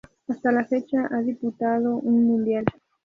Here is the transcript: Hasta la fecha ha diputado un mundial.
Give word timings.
Hasta 0.27 0.51
la 0.51 0.65
fecha 0.65 1.05
ha 1.11 1.19
diputado 1.21 1.97
un 1.97 2.25
mundial. 2.25 2.65